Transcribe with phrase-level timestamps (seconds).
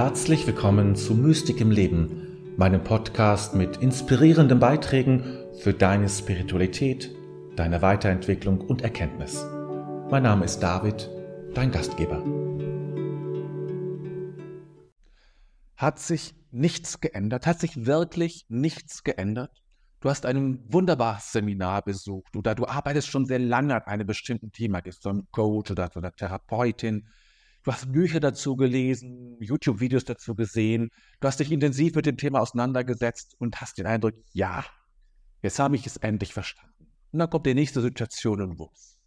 [0.00, 5.24] Herzlich willkommen zu Mystik im Leben, meinem Podcast mit inspirierenden Beiträgen
[5.58, 7.12] für deine Spiritualität,
[7.56, 9.44] deine Weiterentwicklung und Erkenntnis.
[10.08, 11.10] Mein Name ist David,
[11.52, 12.22] dein Gastgeber.
[15.76, 17.48] Hat sich nichts geändert?
[17.48, 19.64] Hat sich wirklich nichts geändert?
[19.98, 24.52] Du hast ein wunderbares Seminar besucht oder du arbeitest schon sehr lange an einem bestimmten
[24.52, 27.08] Thema, du ein Coach oder, oder Therapeutin
[27.64, 30.90] Du hast Bücher dazu gelesen, YouTube-Videos dazu gesehen.
[31.20, 34.64] Du hast dich intensiv mit dem Thema auseinandergesetzt und hast den Eindruck, ja,
[35.42, 36.86] jetzt habe ich es endlich verstanden.
[37.12, 38.98] Und dann kommt die nächste Situation und wups.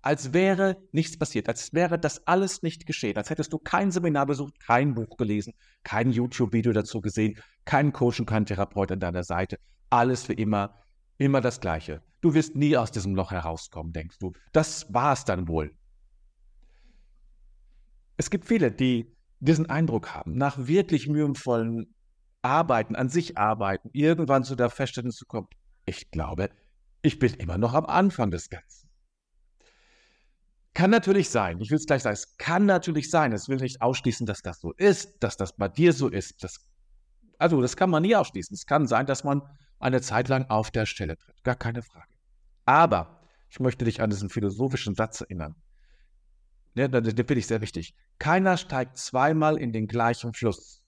[0.00, 4.26] Als wäre nichts passiert, als wäre das alles nicht geschehen, als hättest du kein Seminar
[4.26, 9.24] besucht, kein Buch gelesen, kein YouTube-Video dazu gesehen, keinen Coach und keinen Therapeut an deiner
[9.24, 9.58] Seite.
[9.90, 10.76] Alles für immer,
[11.18, 12.02] immer das Gleiche.
[12.20, 14.32] Du wirst nie aus diesem Loch herauskommen, denkst du.
[14.52, 15.76] Das war es dann wohl.
[18.18, 21.94] Es gibt viele, die diesen Eindruck haben, nach wirklich mühevollen
[22.42, 25.46] Arbeiten, an sich arbeiten, irgendwann zu der Feststellung zu kommen,
[25.86, 26.50] ich glaube,
[27.02, 28.90] ich bin immer noch am Anfang des Ganzen.
[30.74, 33.80] Kann natürlich sein, ich will es gleich sagen, es kann natürlich sein, es will nicht
[33.80, 36.42] ausschließen, dass das so ist, dass das bei dir so ist.
[36.42, 36.68] Das,
[37.38, 38.54] also das kann man nie ausschließen.
[38.54, 39.42] Es kann sein, dass man
[39.78, 42.12] eine Zeit lang auf der Stelle tritt, gar keine Frage.
[42.64, 45.54] Aber ich möchte dich an diesen philosophischen Satz erinnern.
[46.74, 47.94] Ne, das finde ich sehr wichtig.
[48.18, 50.82] Keiner steigt zweimal in den gleichen Fluss.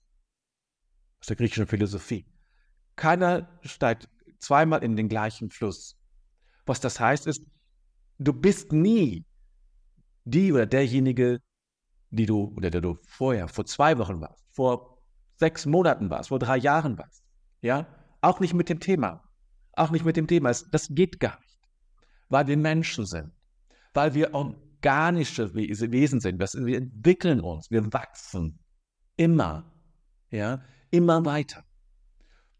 [1.19, 2.25] Aus der griechischen Philosophie.
[2.95, 5.97] Keiner steigt zweimal in den gleichen Fluss.
[6.65, 7.43] Was das heißt ist,
[8.19, 9.25] du bist nie
[10.23, 11.39] die oder derjenige,
[12.09, 15.01] die du oder der du vorher, vor zwei Wochen warst, vor
[15.35, 17.23] sechs Monaten warst, vor drei Jahren warst.
[17.61, 17.87] Ja,
[18.21, 19.23] auch nicht mit dem Thema.
[19.73, 20.51] Auch nicht mit dem Thema.
[20.71, 21.59] Das geht gar nicht.
[22.29, 23.31] Weil wir Menschen sind.
[23.93, 24.33] Weil wir
[24.83, 26.39] organische Wesen sind.
[26.39, 28.59] Wir entwickeln uns, wir wachsen.
[29.15, 29.71] Immer.
[30.29, 31.63] Ja, immer weiter.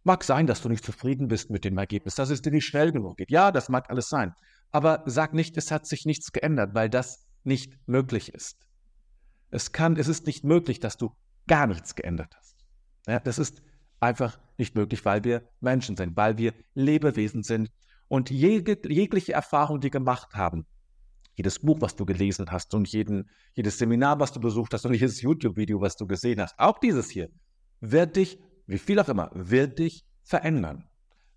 [0.04, 2.92] Mag sein, dass du nicht zufrieden bist mit dem Ergebnis, dass es dir nicht schnell
[2.92, 3.32] genug geht.
[3.32, 4.34] Ja, das mag alles sein.
[4.72, 8.66] Aber sag nicht, es hat sich nichts geändert, weil das nicht möglich ist.
[9.50, 11.12] Es kann, es ist nicht möglich, dass du
[11.48, 12.56] gar nichts geändert hast.
[13.08, 13.62] Ja, das ist
[14.00, 17.70] einfach nicht möglich, weil wir Menschen sind, weil wir Lebewesen sind.
[18.08, 20.66] Und jegliche Erfahrung, die wir gemacht haben,
[21.42, 24.94] jedes Buch, was du gelesen hast und jeden, jedes Seminar, was du besucht hast und
[24.94, 27.30] jedes YouTube-Video, was du gesehen hast, auch dieses hier,
[27.80, 28.38] wird dich,
[28.68, 30.88] wie viel auch immer, wird dich verändern,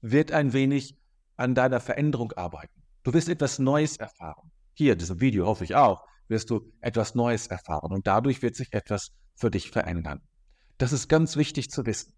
[0.02, 0.98] wird ein wenig
[1.36, 2.82] an deiner Veränderung arbeiten.
[3.02, 4.50] Du wirst etwas Neues erfahren.
[4.74, 8.74] Hier, diesem Video hoffe ich auch, wirst du etwas Neues erfahren und dadurch wird sich
[8.74, 10.20] etwas für dich verändern.
[10.76, 12.12] Das ist ganz wichtig zu wissen.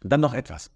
[0.00, 0.70] Dann noch etwas.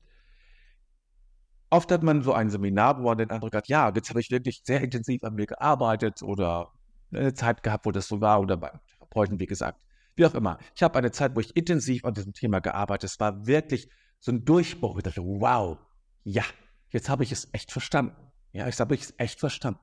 [1.73, 4.31] Oft hat man so ein Seminar, wo man den Eindruck hat, ja, jetzt habe ich
[4.31, 6.71] wirklich sehr intensiv an mir gearbeitet oder
[7.11, 9.83] eine Zeit gehabt, wo das so war oder beim Therapeuten, wie gesagt.
[10.15, 10.59] Wie auch immer.
[10.75, 13.15] Ich habe eine Zeit, wo ich intensiv an diesem Thema gearbeitet habe.
[13.15, 13.89] Es war wirklich
[14.21, 14.99] so ein Durchbruch.
[14.99, 15.79] Ich dachte, wow,
[16.25, 16.45] ja,
[16.91, 18.17] jetzt habe ich es echt verstanden.
[18.53, 19.81] Ja, jetzt habe ich es echt verstanden.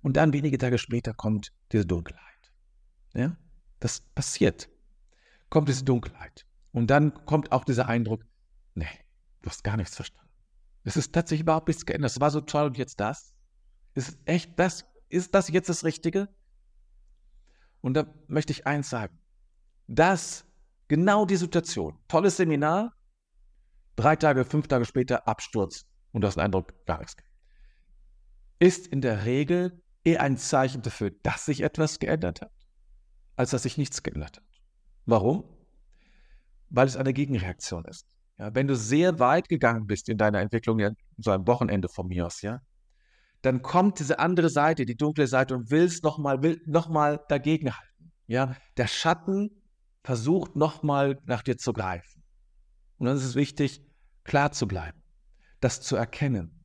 [0.00, 2.54] Und dann wenige Tage später kommt diese Dunkelheit.
[3.12, 3.36] Ja,
[3.78, 4.70] das passiert.
[5.50, 6.46] Kommt diese Dunkelheit.
[6.72, 8.24] Und dann kommt auch dieser Eindruck,
[8.72, 8.88] nee,
[9.42, 10.23] du hast gar nichts verstanden.
[10.84, 12.10] Es ist tatsächlich überhaupt nichts geändert.
[12.10, 13.34] Es war so toll und jetzt das.
[13.94, 14.84] Ist echt das?
[15.08, 16.28] Ist das jetzt das Richtige?
[17.80, 19.18] Und da möchte ich eins sagen.
[19.86, 20.46] Das,
[20.88, 22.94] genau die Situation, tolles Seminar,
[23.96, 27.16] drei Tage, fünf Tage später Absturz und du hast den Eindruck, gar nichts.
[28.58, 32.52] Ist in der Regel eher ein Zeichen dafür, dass sich etwas geändert hat,
[33.36, 34.44] als dass sich nichts geändert hat.
[35.06, 35.44] Warum?
[36.70, 38.06] Weil es eine Gegenreaktion ist.
[38.38, 42.08] Ja, wenn du sehr weit gegangen bist in deiner Entwicklung, ja, so ein Wochenende von
[42.08, 42.60] mir aus, ja,
[43.42, 48.12] dann kommt diese andere Seite, die dunkle Seite und willst nochmal, will nochmal dagegenhalten.
[48.26, 49.50] Ja, der Schatten
[50.02, 52.22] versucht nochmal nach dir zu greifen.
[52.96, 53.82] Und dann ist es wichtig,
[54.24, 55.02] klar zu bleiben,
[55.60, 56.64] das zu erkennen,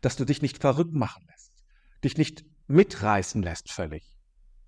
[0.00, 1.52] dass du dich nicht verrückt machen lässt,
[2.04, 4.16] dich nicht mitreißen lässt völlig.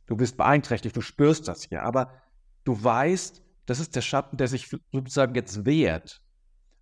[0.07, 2.21] Du bist beeinträchtigt, du spürst das hier, aber
[2.65, 6.24] du weißt, das ist der Schatten, der sich sozusagen jetzt wehrt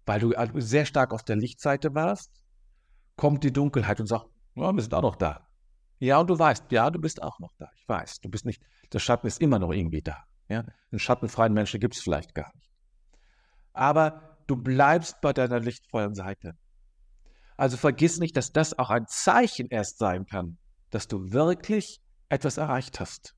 [0.07, 2.31] weil du sehr stark auf der Lichtseite warst,
[3.17, 5.49] kommt die Dunkelheit und sagt, ja, wir sind auch noch da.
[5.99, 7.71] Ja, und du weißt, ja, du bist auch noch da.
[7.77, 8.63] Ich weiß, du bist nicht,
[8.93, 10.25] der Schatten ist immer noch irgendwie da.
[10.49, 10.65] Ja?
[10.91, 12.71] Einen schattenfreien Menschen gibt es vielleicht gar nicht.
[13.73, 16.57] Aber du bleibst bei deiner lichtvollen Seite.
[17.57, 20.59] Also vergiss nicht, dass das auch ein Zeichen erst sein kann,
[20.91, 23.37] dass du wirklich etwas erreicht hast,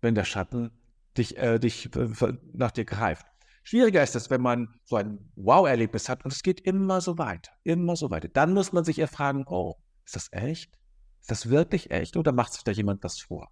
[0.00, 0.70] wenn der Schatten
[1.16, 2.08] dich, äh, dich äh,
[2.52, 3.26] nach dir greift.
[3.68, 7.50] Schwieriger ist es, wenn man so ein Wow-Erlebnis hat und es geht immer so weiter,
[7.64, 8.28] immer so weiter.
[8.28, 9.74] Dann muss man sich ja fragen, oh,
[10.04, 10.78] ist das echt?
[11.20, 13.50] Ist das wirklich echt oder macht sich da jemand was vor?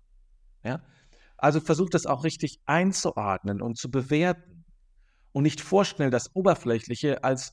[0.62, 0.84] Ja?
[1.36, 4.64] Also versuch das auch richtig einzuordnen und zu bewerten
[5.32, 7.52] und nicht vorschnell das Oberflächliche als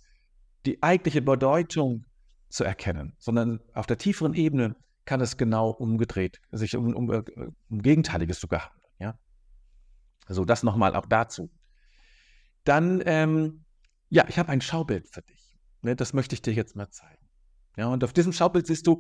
[0.68, 2.06] die eigentliche Bedeutung
[2.50, 4.76] zu erkennen, sondern auf der tieferen Ebene
[5.06, 7.24] kann es genau umgedreht, sich um, um, äh,
[7.72, 8.94] um Gegenteiliges sogar handeln.
[9.00, 9.20] Ja?
[10.28, 11.50] Also das nochmal auch dazu.
[12.64, 13.66] Dann, ähm,
[14.10, 15.58] ja, ich habe ein Schaubild für dich.
[15.82, 17.26] Ne, das möchte ich dir jetzt mal zeigen.
[17.78, 19.00] Ja, und auf diesem Schaubild siehst du,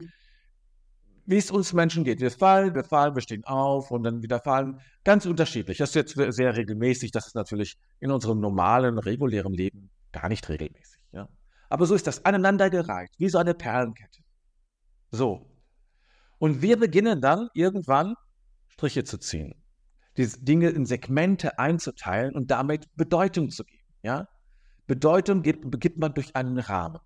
[1.26, 2.20] wie es uns Menschen geht.
[2.20, 4.80] Wir fallen, wir fallen, wir stehen auf und dann wieder fallen.
[5.04, 5.78] Ganz unterschiedlich.
[5.78, 7.12] Das ist jetzt sehr regelmäßig.
[7.12, 11.00] Das ist natürlich in unserem normalen, regulären Leben gar nicht regelmäßig.
[11.12, 11.30] Ja.
[11.70, 14.22] Aber so ist das aneinandergereiht, wie so eine Perlenkette.
[15.12, 15.48] So.
[16.40, 18.16] Und wir beginnen dann irgendwann
[18.68, 19.54] Striche zu ziehen,
[20.18, 23.86] diese Dinge in Segmente einzuteilen und damit Bedeutung zu geben.
[24.04, 24.28] Ja?
[24.88, 27.00] Bedeutung gibt, gibt man durch einen Rahmen.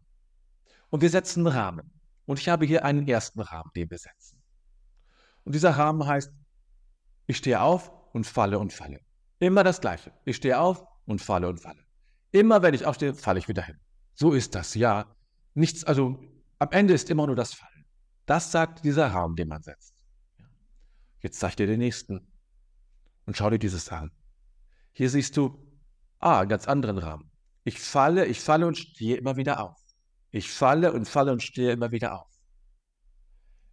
[0.89, 1.91] Und wir setzen einen Rahmen.
[2.25, 4.41] Und ich habe hier einen ersten Rahmen, den wir setzen.
[5.43, 6.31] Und dieser Rahmen heißt,
[7.27, 8.99] ich stehe auf und falle und falle.
[9.39, 10.11] Immer das Gleiche.
[10.25, 11.83] Ich stehe auf und falle und falle.
[12.31, 13.79] Immer wenn ich aufstehe, falle ich wieder hin.
[14.15, 15.15] So ist das, ja.
[15.53, 16.19] Nichts, also
[16.59, 17.85] am Ende ist immer nur das Fallen.
[18.25, 19.93] Das sagt dieser Raum, den man setzt.
[21.19, 22.27] Jetzt zeig dir den nächsten
[23.25, 24.11] und schau dir dieses an.
[24.91, 25.57] Hier siehst du,
[26.19, 27.31] ah, einen ganz anderen Rahmen.
[27.63, 29.77] Ich falle, ich falle und stehe immer wieder auf.
[30.31, 32.29] Ich falle und falle und stehe immer wieder auf.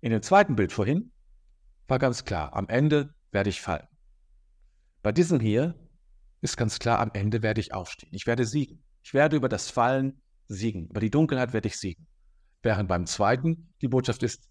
[0.00, 1.12] In dem zweiten Bild vorhin
[1.86, 3.86] war ganz klar, am Ende werde ich fallen.
[5.02, 5.74] Bei diesem hier
[6.40, 8.10] ist ganz klar, am Ende werde ich aufstehen.
[8.12, 8.82] Ich werde siegen.
[9.02, 10.88] Ich werde über das Fallen siegen.
[10.88, 12.06] Über die Dunkelheit werde ich siegen.
[12.62, 14.48] Während beim zweiten die Botschaft ist,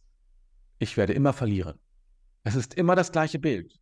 [0.80, 1.80] ich werde immer verlieren.
[2.44, 3.81] Es ist immer das gleiche Bild.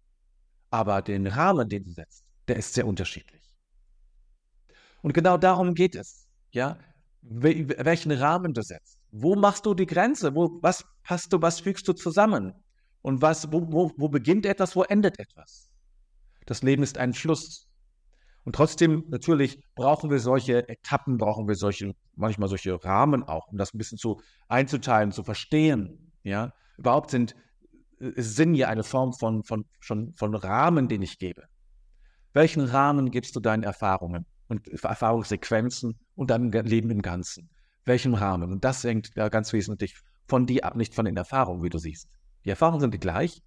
[0.70, 3.42] Aber den Rahmen, den du setzt, der ist sehr unterschiedlich.
[5.02, 6.28] Und genau darum geht es.
[6.52, 6.78] Ja?
[7.22, 9.00] Welchen Rahmen du setzt.
[9.12, 10.36] Wo machst du die Grenze?
[10.36, 12.54] Wo, was hast du, was fügst du zusammen?
[13.02, 15.72] Und was, wo, wo, wo beginnt etwas, wo endet etwas?
[16.46, 17.68] Das Leben ist ein Schluss.
[18.44, 23.58] Und trotzdem, natürlich, brauchen wir solche Etappen, brauchen wir solche, manchmal solche Rahmen auch, um
[23.58, 26.12] das ein bisschen zu einzuteilen, zu verstehen.
[26.24, 27.36] Ja, überhaupt sind,
[28.00, 31.44] ist Sinn ja eine Form von, von, von, von Rahmen, den ich gebe.
[32.34, 37.50] Welchen Rahmen gibst du deinen Erfahrungen und Erfahrungssequenzen und deinem Leben im Ganzen?
[37.86, 38.52] Welchen Rahmen?
[38.52, 39.96] Und das hängt ja ganz wesentlich
[40.28, 42.10] von dir ab, nicht von den Erfahrungen, wie du siehst.
[42.46, 43.42] Die Erfahrungen sind die gleich,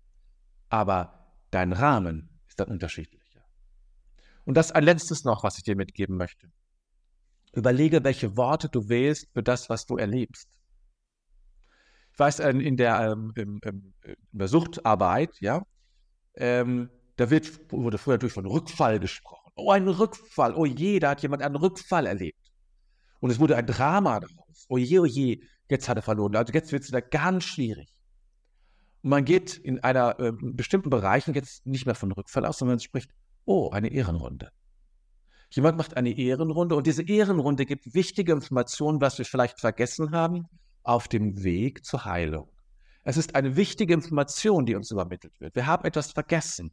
[0.69, 3.22] aber dein Rahmen ist dann unterschiedlich.
[4.44, 6.50] Und das ein letztes noch, was ich dir mitgeben möchte.
[7.52, 10.48] Überlege, welche Worte du wählst für das, was du erlebst.
[12.12, 13.61] Ich weiß, in der, ähm, in
[14.32, 15.62] der Suchtarbeit, ja,
[16.35, 19.50] ähm, da wird, wurde früher durch von Rückfall gesprochen.
[19.55, 20.55] Oh, ein Rückfall.
[20.55, 22.38] Oh je, da hat jemand einen Rückfall erlebt.
[23.20, 24.67] Und es wurde ein Drama daraus.
[24.69, 26.35] Oh je, oh je, jetzt hat er verloren.
[26.37, 27.94] Also jetzt wird es wieder ganz schwierig.
[29.03, 32.76] Und man geht in einer äh, bestimmten Bereichen jetzt nicht mehr von Rückfall aus, sondern
[32.76, 33.11] man spricht
[33.44, 34.50] Oh, eine Ehrenrunde.
[35.50, 40.47] Jemand macht eine Ehrenrunde und diese Ehrenrunde gibt wichtige Informationen, was wir vielleicht vergessen haben,
[40.84, 42.49] auf dem Weg zur Heilung.
[43.05, 45.55] Es ist eine wichtige Information, die uns übermittelt wird.
[45.55, 46.70] Wir haben etwas vergessen.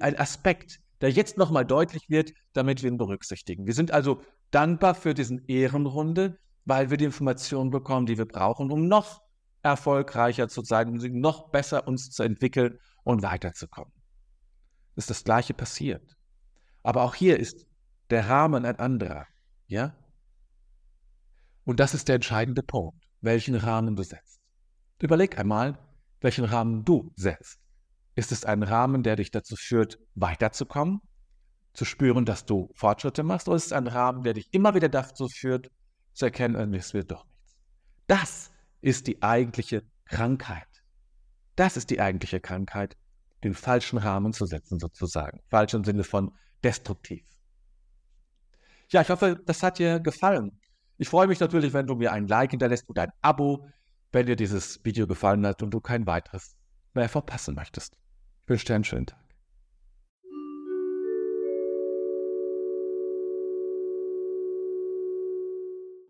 [0.00, 3.66] Ein Aspekt, der jetzt nochmal deutlich wird, damit wir ihn berücksichtigen.
[3.66, 8.70] Wir sind also dankbar für diesen Ehrenrunde, weil wir die Informationen bekommen, die wir brauchen,
[8.72, 9.20] um noch
[9.62, 13.92] erfolgreicher zu sein, um noch besser uns zu entwickeln und weiterzukommen
[14.96, 16.16] ist das Gleiche passiert.
[16.82, 17.66] Aber auch hier ist
[18.10, 19.26] der Rahmen ein anderer.
[19.66, 19.94] Ja?
[21.64, 24.40] Und das ist der entscheidende Punkt, welchen Rahmen du setzt.
[25.00, 25.78] Überleg einmal,
[26.20, 27.60] welchen Rahmen du setzt.
[28.14, 31.00] Ist es ein Rahmen, der dich dazu führt, weiterzukommen,
[31.74, 34.88] zu spüren, dass du Fortschritte machst, oder ist es ein Rahmen, der dich immer wieder
[34.88, 35.70] dazu führt,
[36.14, 37.58] zu erkennen, es wird doch nichts?
[38.06, 40.66] Das ist die eigentliche Krankheit.
[41.56, 42.96] Das ist die eigentliche Krankheit,
[43.44, 45.40] den falschen Rahmen zu setzen, sozusagen.
[45.48, 46.32] Falsch im Sinne von
[46.64, 47.24] destruktiv.
[48.88, 50.58] Ja, ich hoffe, das hat dir gefallen.
[50.98, 53.66] Ich freue mich natürlich, wenn du mir ein Like hinterlässt oder ein Abo,
[54.12, 56.56] wenn dir dieses Video gefallen hat und du kein weiteres
[56.94, 57.98] mehr verpassen möchtest.
[58.44, 59.25] Ich wünsche dir einen schönen Tag.